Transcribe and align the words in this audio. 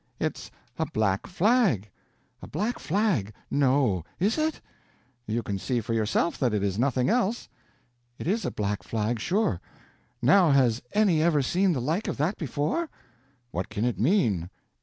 "It's 0.19 0.49
a 0.79 0.87
black 0.87 1.27
flag." 1.27 1.87
"A 2.41 2.47
black 2.47 2.79
flag! 2.79 3.33
No—is 3.51 4.39
it?" 4.39 4.59
"You 5.27 5.43
can 5.43 5.59
see 5.59 5.79
for 5.79 5.93
yourself 5.93 6.39
that 6.39 6.55
it 6.55 6.63
is 6.63 6.79
nothing 6.79 7.07
else." 7.07 7.47
"It 8.17 8.25
is 8.25 8.43
a 8.43 8.49
black 8.49 8.81
flag, 8.81 9.19
sure! 9.19 9.61
Now, 10.19 10.49
has 10.49 10.81
any 10.93 11.21
ever 11.21 11.43
seen 11.43 11.73
the 11.73 11.81
like 11.81 12.07
of 12.07 12.17
that 12.17 12.39
before?" 12.39 12.89
"What 13.51 13.69
can 13.69 13.85
it 13.85 13.99
mean?" 13.99 14.49